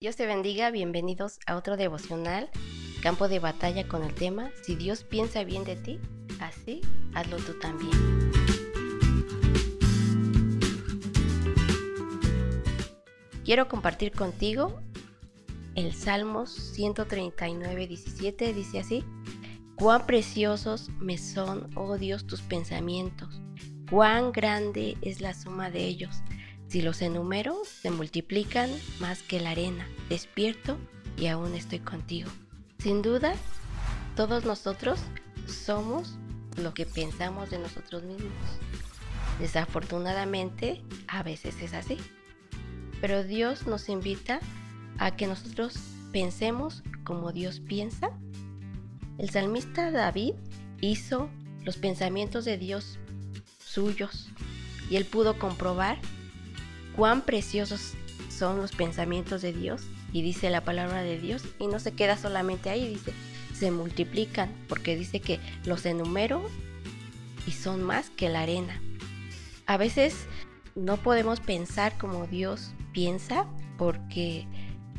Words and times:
Dios 0.00 0.14
te 0.14 0.26
bendiga, 0.26 0.70
bienvenidos 0.70 1.40
a 1.44 1.56
otro 1.56 1.76
devocional, 1.76 2.48
campo 3.02 3.26
de 3.26 3.40
batalla 3.40 3.88
con 3.88 4.04
el 4.04 4.14
tema, 4.14 4.52
si 4.62 4.76
Dios 4.76 5.02
piensa 5.02 5.42
bien 5.42 5.64
de 5.64 5.74
ti, 5.74 5.98
así 6.38 6.82
hazlo 7.14 7.38
tú 7.38 7.58
también. 7.58 7.90
Quiero 13.44 13.66
compartir 13.66 14.12
contigo 14.12 14.80
el 15.74 15.92
Salmos 15.92 16.52
139, 16.52 17.88
17, 17.88 18.54
dice 18.54 18.78
así, 18.78 19.04
cuán 19.74 20.06
preciosos 20.06 20.90
me 21.00 21.18
son, 21.18 21.70
oh 21.74 21.98
Dios, 21.98 22.24
tus 22.24 22.40
pensamientos, 22.40 23.40
cuán 23.90 24.30
grande 24.30 24.96
es 25.02 25.20
la 25.20 25.34
suma 25.34 25.70
de 25.70 25.86
ellos. 25.86 26.22
Si 26.68 26.82
los 26.82 27.00
enumero, 27.00 27.56
se 27.64 27.90
multiplican 27.90 28.70
más 29.00 29.22
que 29.22 29.40
la 29.40 29.50
arena. 29.50 29.88
Despierto 30.10 30.76
y 31.16 31.28
aún 31.28 31.54
estoy 31.54 31.78
contigo. 31.78 32.30
Sin 32.78 33.00
duda, 33.00 33.34
todos 34.14 34.44
nosotros 34.44 35.00
somos 35.46 36.18
lo 36.56 36.74
que 36.74 36.84
pensamos 36.84 37.50
de 37.50 37.58
nosotros 37.58 38.02
mismos. 38.02 38.32
Desafortunadamente, 39.40 40.82
a 41.06 41.22
veces 41.22 41.56
es 41.62 41.72
así. 41.72 41.96
Pero 43.00 43.24
Dios 43.24 43.66
nos 43.66 43.88
invita 43.88 44.40
a 44.98 45.16
que 45.16 45.26
nosotros 45.26 45.74
pensemos 46.12 46.82
como 47.02 47.32
Dios 47.32 47.60
piensa. 47.60 48.10
El 49.16 49.30
salmista 49.30 49.90
David 49.90 50.34
hizo 50.82 51.30
los 51.64 51.78
pensamientos 51.78 52.44
de 52.44 52.58
Dios 52.58 52.98
suyos 53.58 54.28
y 54.90 54.96
él 54.96 55.06
pudo 55.06 55.38
comprobar 55.38 55.98
cuán 56.98 57.20
preciosos 57.22 57.94
son 58.28 58.56
los 58.56 58.72
pensamientos 58.72 59.40
de 59.40 59.52
Dios 59.52 59.82
y 60.12 60.22
dice 60.22 60.50
la 60.50 60.64
palabra 60.64 61.00
de 61.04 61.20
Dios 61.20 61.44
y 61.60 61.68
no 61.68 61.78
se 61.78 61.92
queda 61.92 62.16
solamente 62.16 62.70
ahí, 62.70 62.88
dice, 62.88 63.12
se 63.54 63.70
multiplican 63.70 64.52
porque 64.68 64.96
dice 64.96 65.20
que 65.20 65.38
los 65.64 65.86
enumero 65.86 66.42
y 67.46 67.52
son 67.52 67.84
más 67.84 68.10
que 68.10 68.28
la 68.28 68.40
arena. 68.40 68.82
A 69.66 69.76
veces 69.76 70.26
no 70.74 70.96
podemos 70.96 71.38
pensar 71.38 71.96
como 71.98 72.26
Dios 72.26 72.72
piensa 72.92 73.46
porque 73.76 74.48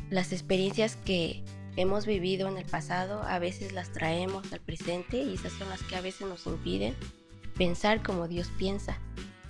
las 0.08 0.32
experiencias 0.32 0.96
que 0.96 1.44
hemos 1.76 2.06
vivido 2.06 2.48
en 2.48 2.56
el 2.56 2.64
pasado 2.64 3.22
a 3.24 3.38
veces 3.38 3.72
las 3.72 3.92
traemos 3.92 4.50
al 4.54 4.60
presente 4.60 5.22
y 5.22 5.34
esas 5.34 5.52
son 5.52 5.68
las 5.68 5.82
que 5.82 5.96
a 5.96 6.00
veces 6.00 6.26
nos 6.26 6.46
impiden 6.46 6.96
pensar 7.58 8.02
como 8.02 8.26
Dios 8.26 8.50
piensa. 8.56 8.98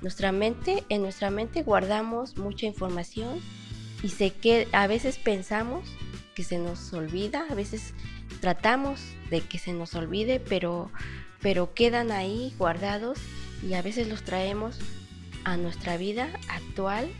Nuestra 0.02 0.32
mente, 0.32 0.84
en 0.88 1.02
nuestra 1.02 1.30
mente 1.30 1.62
guardamos 1.62 2.38
mucha 2.38 2.66
información 2.66 3.40
y 4.02 4.08
sé 4.08 4.30
que 4.30 4.66
a 4.72 4.86
veces 4.86 5.18
pensamos 5.18 5.88
que 6.34 6.42
se 6.42 6.58
nos 6.58 6.92
olvida, 6.94 7.46
a 7.50 7.54
veces 7.54 7.92
tratamos 8.40 9.00
de 9.28 9.42
que 9.42 9.58
se 9.58 9.74
nos 9.74 9.94
olvide, 9.94 10.40
pero, 10.40 10.90
pero 11.42 11.74
quedan 11.74 12.10
ahí 12.10 12.54
guardados 12.58 13.18
y 13.68 13.74
a 13.74 13.82
veces 13.82 14.08
los 14.08 14.22
traemos 14.22 14.78
a 15.44 15.56
nuestra 15.58 15.98
vida 15.98 16.30
actual 16.48 17.10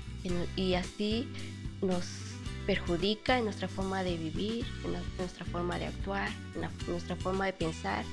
y 0.57 0.75
así 0.75 1.29
nos 1.83 2.07
perjudica 2.67 3.39
en 3.39 3.45
nuestra 3.45 3.69
forma 3.69 4.03
de 4.03 4.17
vivir, 4.17 4.67
en 4.85 4.93
nuestra 5.19 5.45
forma 5.45 5.79
de 5.79 5.87
actuar, 5.87 6.29
en 6.55 6.91
nuestra 6.91 7.17
forma 7.17 7.47
de 7.47 7.53
pensar, 7.53 8.05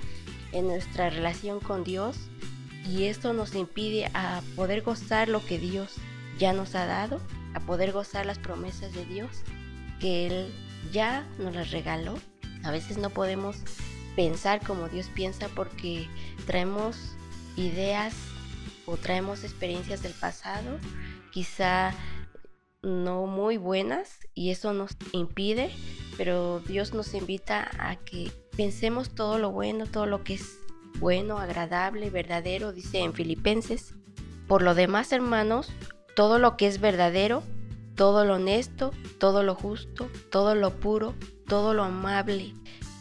en 0.51 0.67
nuestra 0.67 1.09
relación 1.09 1.59
con 1.59 1.83
Dios 1.83 2.17
y 2.85 3.05
esto 3.05 3.33
nos 3.33 3.55
impide 3.55 4.09
a 4.13 4.41
poder 4.55 4.81
gozar 4.81 5.29
lo 5.29 5.45
que 5.45 5.57
Dios 5.57 5.95
ya 6.37 6.53
nos 6.53 6.75
ha 6.75 6.85
dado, 6.85 7.21
a 7.53 7.59
poder 7.59 7.91
gozar 7.91 8.25
las 8.25 8.39
promesas 8.39 8.93
de 8.93 9.05
Dios 9.05 9.43
que 9.99 10.27
Él 10.27 10.53
ya 10.91 11.27
nos 11.39 11.55
las 11.55 11.71
regaló. 11.71 12.15
A 12.63 12.71
veces 12.71 12.97
no 12.97 13.09
podemos 13.09 13.57
pensar 14.15 14.61
como 14.65 14.89
Dios 14.89 15.09
piensa 15.13 15.47
porque 15.49 16.07
traemos 16.45 16.97
ideas 17.55 18.13
o 18.85 18.97
traemos 18.97 19.43
experiencias 19.43 20.01
del 20.01 20.13
pasado, 20.13 20.79
quizá 21.31 21.93
no 22.81 23.25
muy 23.25 23.57
buenas 23.57 24.19
y 24.33 24.51
eso 24.51 24.73
nos 24.73 24.95
impide, 25.11 25.71
pero 26.17 26.61
Dios 26.61 26.93
nos 26.93 27.13
invita 27.13 27.69
a 27.79 27.95
que 27.97 28.31
pensemos 28.55 29.13
todo 29.13 29.37
lo 29.37 29.51
bueno, 29.51 29.85
todo 29.85 30.05
lo 30.05 30.23
que 30.23 30.35
es 30.35 30.57
bueno, 30.99 31.37
agradable, 31.37 32.09
verdadero, 32.09 32.73
dice 32.73 32.99
en 32.99 33.13
Filipenses. 33.13 33.93
Por 34.47 34.61
lo 34.61 34.75
demás, 34.75 35.11
hermanos, 35.11 35.71
todo 36.15 36.39
lo 36.39 36.57
que 36.57 36.67
es 36.67 36.79
verdadero, 36.79 37.43
todo 37.95 38.25
lo 38.25 38.35
honesto, 38.35 38.91
todo 39.19 39.43
lo 39.43 39.55
justo, 39.55 40.09
todo 40.31 40.55
lo 40.55 40.79
puro, 40.79 41.15
todo 41.47 41.73
lo 41.73 41.83
amable, 41.83 42.53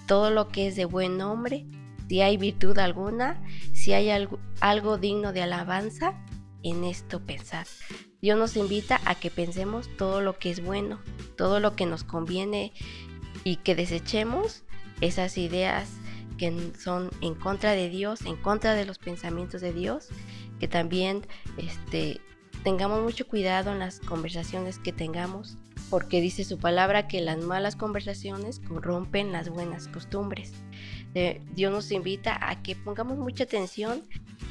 todo 0.07 0.31
lo 0.31 0.49
que 0.49 0.69
es 0.69 0.77
de 0.77 0.84
buen 0.84 1.19
nombre, 1.19 1.67
si 2.09 2.21
hay 2.21 2.37
virtud 2.37 2.79
alguna, 2.79 3.43
si 3.73 3.93
hay 3.93 4.11
algo, 4.61 4.99
digno 4.99 5.33
de 5.33 5.43
alabanza, 5.43 6.15
en 6.63 6.84
esto 6.84 7.21
pensar. 7.25 7.67
Dios 8.21 8.39
nos 8.39 8.57
invita 8.57 9.01
a 9.05 9.15
que 9.15 9.31
pensemos 9.31 9.89
todo 9.97 10.21
lo 10.21 10.39
que 10.39 10.51
es 10.51 10.65
bueno, 10.65 11.01
todo 11.37 11.61
lo 11.61 11.77
que 11.77 11.87
nos 11.87 12.05
conviene 12.05 12.73
y 13.45 13.57
que 13.57 13.75
desechemos 13.75 14.65
esas 15.01 15.39
ideas 15.39 15.91
que 16.39 16.73
son 16.79 17.11
en 17.21 17.35
contra 17.35 17.73
de 17.73 17.89
Dios, 17.89 18.23
en 18.23 18.37
contra 18.37 18.75
de 18.75 18.85
los 18.85 18.99
pensamientos 18.99 19.61
de 19.61 19.73
Dios, 19.73 20.09
que 20.61 20.69
también 20.69 21.27
este, 21.57 22.21
tengamos 22.63 23.03
mucho 23.03 23.27
cuidado 23.27 23.73
en 23.73 23.79
las 23.79 24.01
conversaciones 24.01 24.79
que 24.79 24.93
tengamos, 24.93 25.57
porque 25.91 26.21
dice 26.21 26.45
su 26.45 26.59
palabra 26.59 27.07
que 27.09 27.21
las 27.21 27.39
malas 27.39 27.77
conversaciones 27.77 28.61
corrompen 28.61 29.33
las 29.33 29.49
buenas 29.49 29.89
costumbres. 29.89 30.53
Dios 31.55 31.73
nos 31.73 31.91
invita 31.93 32.39
a 32.41 32.63
que 32.63 32.77
pongamos 32.77 33.17
mucha 33.17 33.45
atención, 33.45 34.03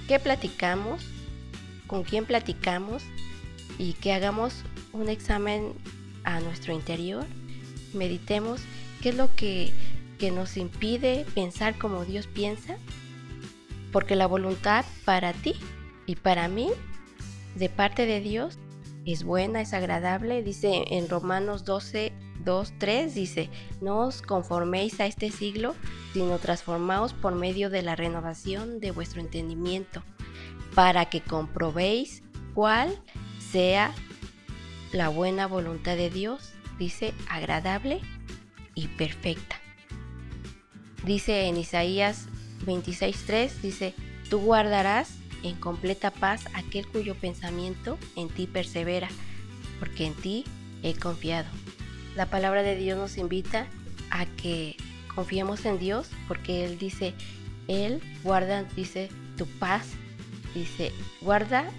qué 0.07 0.17
platicamos, 0.19 1.05
con 1.85 2.03
quién 2.03 2.25
platicamos 2.25 3.03
y 3.77 3.93
que 3.93 4.13
hagamos 4.13 4.63
un 4.91 5.09
examen 5.09 5.73
a 6.23 6.39
nuestro 6.39 6.73
interior, 6.73 7.25
meditemos 7.93 8.61
qué 9.01 9.09
es 9.09 9.15
lo 9.15 9.33
que 9.35 9.71
que 10.17 10.31
nos 10.31 10.57
impide 10.57 11.25
pensar 11.33 11.77
como 11.77 12.05
Dios 12.05 12.27
piensa, 12.27 12.77
porque 13.91 14.15
la 14.15 14.27
voluntad 14.27 14.85
para 15.05 15.33
ti 15.33 15.55
y 16.05 16.15
para 16.15 16.47
mí, 16.47 16.69
de 17.55 17.69
parte 17.69 18.05
de 18.05 18.19
Dios, 18.19 18.57
es 19.05 19.23
buena, 19.23 19.61
es 19.61 19.73
agradable. 19.73 20.43
Dice 20.43 20.83
en 20.89 21.09
Romanos 21.09 21.63
12, 21.63 22.11
2, 22.43 22.73
3, 22.77 23.15
dice, 23.15 23.49
no 23.81 23.99
os 23.99 24.21
conforméis 24.21 24.99
a 24.99 25.05
este 25.05 25.31
siglo, 25.31 25.75
sino 26.13 26.39
transformaos 26.39 27.13
por 27.13 27.35
medio 27.35 27.69
de 27.69 27.83
la 27.83 27.95
renovación 27.95 28.79
de 28.79 28.91
vuestro 28.91 29.21
entendimiento, 29.21 30.03
para 30.73 31.05
que 31.05 31.21
comprobéis 31.21 32.23
cuál 32.53 33.01
sea 33.39 33.93
la 34.91 35.09
buena 35.09 35.47
voluntad 35.47 35.95
de 35.95 36.09
Dios, 36.09 36.53
dice, 36.77 37.13
agradable 37.29 38.01
y 38.75 38.87
perfecta. 38.87 39.54
Dice 41.05 41.47
en 41.47 41.57
Isaías 41.57 42.25
26.3, 42.65 43.61
dice, 43.61 43.93
tú 44.27 44.39
guardarás 44.39 45.11
en 45.43 45.55
completa 45.55 46.09
paz 46.09 46.45
aquel 46.55 46.87
cuyo 46.87 47.13
pensamiento 47.13 47.99
en 48.15 48.27
ti 48.29 48.47
persevera, 48.47 49.07
porque 49.79 50.07
en 50.07 50.15
ti 50.15 50.45
he 50.81 50.95
confiado. 50.95 51.47
La 52.15 52.25
palabra 52.25 52.63
de 52.63 52.75
Dios 52.75 52.97
nos 52.97 53.17
invita 53.17 53.67
a 54.09 54.25
que 54.25 54.77
confiemos 55.13 55.65
en 55.65 55.77
Dios, 55.77 56.09
porque 56.27 56.65
Él 56.65 56.79
dice, 56.79 57.13
Él 57.67 58.01
guarda, 58.23 58.63
dice, 58.75 59.09
tu 59.37 59.45
paz, 59.45 59.85
dice, 60.55 60.91
guarda 61.21 61.69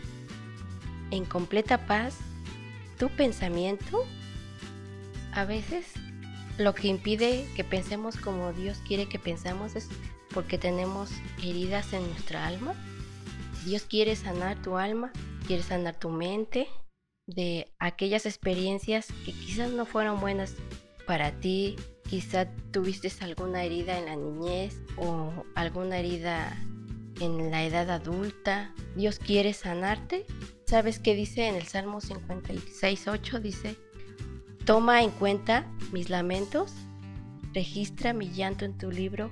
en 1.11 1.25
completa 1.25 1.87
paz 1.87 2.17
tu 2.97 3.09
pensamiento. 3.09 4.05
A 5.33 5.45
veces 5.45 5.87
lo 6.59 6.75
que 6.75 6.89
impide 6.89 7.47
que 7.55 7.65
pensemos 7.65 8.17
como 8.17 8.53
Dios 8.53 8.79
quiere 8.87 9.09
que 9.09 9.19
pensemos 9.19 9.77
es 9.77 9.89
porque 10.33 10.59
tenemos 10.59 11.11
heridas 11.39 11.93
en 11.93 12.09
nuestra 12.09 12.47
alma. 12.47 12.75
Dios 13.65 13.83
quiere 13.83 14.17
sanar 14.17 14.61
tu 14.63 14.77
alma, 14.77 15.13
quiere 15.47 15.63
sanar 15.63 15.99
tu 15.99 16.09
mente 16.09 16.69
de 17.27 17.73
aquellas 17.79 18.27
experiencias 18.27 19.09
que 19.25 19.33
quizás 19.33 19.71
no 19.71 19.87
fueron 19.87 20.21
buenas 20.21 20.55
para 21.07 21.33
ti, 21.33 21.77
quizás 22.09 22.49
tuviste 22.73 23.11
alguna 23.21 23.65
herida 23.65 23.99
en 23.99 24.07
la 24.07 24.17
niñez 24.17 24.81
o 24.97 25.33
alguna 25.55 25.99
herida 25.99 26.57
en 27.21 27.51
la 27.51 27.65
edad 27.65 27.91
adulta. 27.91 28.75
Dios 28.95 29.19
quiere 29.19 29.53
sanarte. 29.53 30.27
¿Sabes 30.67 30.99
qué 30.99 31.15
dice 31.15 31.47
en 31.47 31.55
el 31.55 31.67
Salmo 31.67 32.01
56.8? 32.01 33.41
Dice, 33.41 33.77
Toma 34.67 35.05
en 35.05 35.13
cuenta 35.13 35.65
mis 35.93 36.11
lamentos, 36.11 36.73
registra 37.55 38.13
mi 38.13 38.31
llanto 38.31 38.65
en 38.65 38.77
tu 38.77 38.91
libro. 38.91 39.31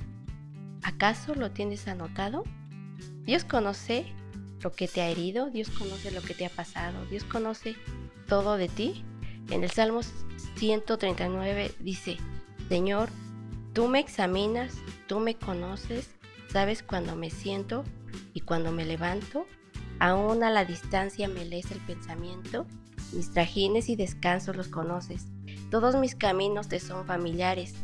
¿Acaso 0.84 1.34
lo 1.34 1.50
tienes 1.50 1.88
anotado? 1.88 2.44
Dios 3.24 3.42
conoce 3.42 4.06
lo 4.60 4.70
que 4.70 4.86
te 4.86 5.02
ha 5.02 5.08
herido, 5.08 5.50
Dios 5.50 5.70
conoce 5.70 6.12
lo 6.12 6.22
que 6.22 6.34
te 6.34 6.46
ha 6.46 6.50
pasado, 6.50 7.04
Dios 7.06 7.24
conoce 7.24 7.74
todo 8.28 8.56
de 8.56 8.68
ti. 8.68 9.04
En 9.50 9.64
el 9.64 9.72
Salmo 9.72 10.02
139 10.54 11.74
dice, 11.80 12.16
Señor, 12.68 13.08
tú 13.72 13.88
me 13.88 13.98
examinas, 13.98 14.76
tú 15.08 15.18
me 15.18 15.34
conoces, 15.34 16.10
sabes 16.48 16.84
cuando 16.84 17.16
me 17.16 17.30
siento 17.30 17.82
y 18.34 18.42
cuando 18.42 18.70
me 18.70 18.84
levanto, 18.84 19.48
aún 19.98 20.44
a 20.44 20.50
la 20.50 20.64
distancia 20.64 21.26
me 21.26 21.44
lees 21.44 21.72
el 21.72 21.80
pensamiento, 21.80 22.68
mis 23.14 23.32
trajines 23.32 23.88
y 23.88 23.96
descansos 23.96 24.56
los 24.56 24.68
conoces, 24.68 25.26
todos 25.70 25.96
mis 25.96 26.14
caminos 26.14 26.68
te 26.68 26.80
son 26.80 27.06
familiares, 27.06 27.74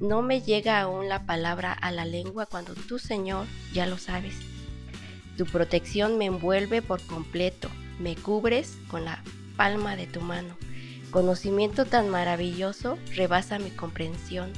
no 0.00 0.20
me 0.20 0.40
llega 0.40 0.80
aún 0.80 1.08
la 1.08 1.26
palabra 1.26 1.72
a 1.72 1.92
la 1.92 2.04
lengua 2.04 2.46
cuando 2.46 2.74
tú, 2.74 2.98
Señor, 2.98 3.46
ya 3.72 3.86
lo 3.86 3.98
sabes. 3.98 4.34
Tu 5.36 5.46
protección 5.46 6.18
me 6.18 6.26
envuelve 6.26 6.82
por 6.82 7.00
completo, 7.06 7.68
me 7.98 8.16
cubres 8.16 8.76
con 8.88 9.04
la 9.04 9.22
palma 9.56 9.96
de 9.96 10.06
tu 10.06 10.20
mano. 10.20 10.56
Conocimiento 11.10 11.84
tan 11.84 12.08
maravilloso 12.08 12.98
rebasa 13.14 13.58
mi 13.58 13.70
comprensión. 13.70 14.52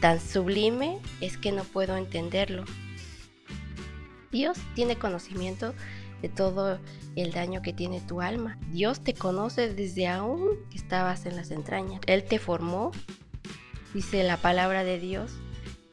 Tan 0.00 0.20
sublime 0.20 0.98
es 1.20 1.36
que 1.36 1.50
no 1.50 1.64
puedo 1.64 1.96
entenderlo. 1.96 2.64
Dios 4.30 4.58
tiene 4.74 4.96
conocimiento 4.96 5.74
de 6.22 6.28
todo 6.28 6.78
el 7.16 7.32
daño 7.32 7.62
que 7.62 7.72
tiene 7.72 8.00
tu 8.00 8.20
alma. 8.20 8.58
Dios 8.70 9.00
te 9.00 9.14
conoce 9.14 9.72
desde 9.72 10.08
aún 10.08 10.48
que 10.70 10.78
estabas 10.78 11.26
en 11.26 11.36
las 11.36 11.50
entrañas. 11.50 12.00
Él 12.06 12.24
te 12.24 12.38
formó, 12.38 12.92
dice 13.94 14.22
la 14.24 14.36
palabra 14.36 14.84
de 14.84 14.98
Dios, 14.98 15.32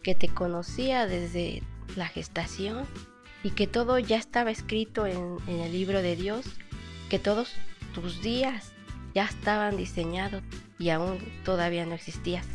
que 0.04 0.16
te 0.16 0.28
conocía 0.28 1.08
desde 1.08 1.64
la 1.96 2.08
gestación 2.08 2.86
y 3.44 3.52
que 3.52 3.68
todo 3.68 4.00
ya 4.00 4.18
estaba 4.18 4.52
escrito 4.52 5.06
en, 5.06 5.38
en 5.48 5.60
el 5.62 5.72
libro 5.72 6.02
de 6.02 6.16
Dios, 6.16 6.46
que 7.10 7.20
todos 7.20 7.54
tus 7.94 8.22
días 8.22 8.72
ya 9.14 9.26
estaban 9.26 9.78
diseñados 9.78 10.44
y 10.78 10.90
aún 10.90 11.20
todavía 11.44 11.86
no 11.86 11.96
existías. 11.96 12.46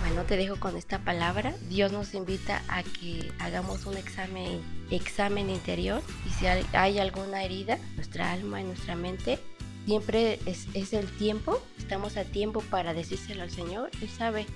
Bueno, 0.00 0.24
te 0.24 0.36
dejo 0.36 0.56
con 0.60 0.76
esta 0.76 0.98
palabra. 0.98 1.54
Dios 1.68 1.90
nos 1.90 2.14
invita 2.14 2.62
a 2.68 2.82
que 2.82 3.32
hagamos 3.38 3.86
un 3.86 3.96
examen, 3.96 4.60
examen 4.90 5.50
interior 5.50 6.02
y 6.26 6.30
si 6.30 6.46
hay 6.46 6.98
alguna 6.98 7.42
herida 7.42 7.78
nuestra 7.96 8.32
alma, 8.32 8.60
en 8.60 8.68
nuestra 8.68 8.94
mente, 8.94 9.38
siempre 9.86 10.38
es, 10.46 10.66
es, 10.74 10.92
el 10.92 11.06
tiempo, 11.06 11.60
estamos 11.78 12.16
a 12.16 12.24
tiempo 12.24 12.60
para 12.60 12.94
decírselo 12.94 13.42
al 13.42 13.50
Señor. 13.50 13.90
Él 14.02 14.08
sabe 14.08 14.46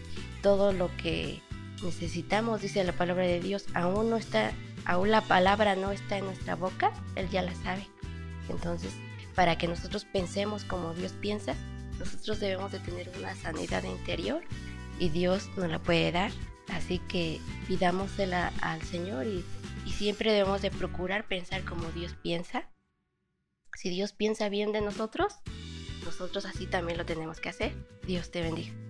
todo 0.42 0.72
lo 0.72 0.94
que 0.96 1.40
necesitamos, 1.82 2.60
dice 2.60 2.84
la 2.84 2.92
palabra 2.92 3.24
de 3.24 3.40
Dios. 3.40 3.66
Aún 3.74 4.10
no 4.10 4.16
está, 4.16 4.52
aún 4.84 5.10
la 5.10 5.22
palabra 5.22 5.74
no 5.74 5.90
está 5.90 6.18
en 6.18 6.26
nuestra 6.26 6.54
boca, 6.54 6.92
Él 7.16 7.28
ya 7.30 7.42
la 7.42 7.54
sabe. 7.54 7.86
Entonces, 8.48 8.92
para 9.34 9.56
que 9.56 9.68
nosotros 9.68 10.04
pensemos 10.04 10.64
como 10.64 10.94
Dios 10.94 11.12
piensa, 11.12 11.54
nosotros 11.98 12.40
debemos 12.40 12.72
de 12.72 12.80
tener 12.80 13.10
una 13.18 13.34
sanidad 13.34 13.84
interior 13.84 14.42
y 15.00 15.08
Dios 15.08 15.50
nos 15.56 15.68
la 15.68 15.80
puede 15.80 16.12
dar. 16.12 16.30
Así 16.68 17.00
que 17.00 17.40
pidámosela 17.66 18.52
al 18.60 18.82
Señor 18.82 19.26
y, 19.26 19.44
y 19.84 19.90
siempre 19.90 20.32
debemos 20.32 20.62
de 20.62 20.70
procurar 20.70 21.26
pensar 21.26 21.64
como 21.64 21.90
Dios 21.90 22.14
piensa. 22.22 22.68
Si 23.74 23.90
Dios 23.90 24.12
piensa 24.12 24.48
bien 24.48 24.70
de 24.70 24.80
nosotros, 24.80 25.34
nosotros 26.04 26.44
así 26.44 26.66
también 26.66 26.98
lo 26.98 27.06
tenemos 27.06 27.40
que 27.40 27.48
hacer. 27.48 27.72
Dios 28.06 28.30
te 28.30 28.42
bendiga. 28.42 28.89